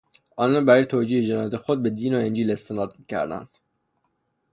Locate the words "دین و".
1.89-2.17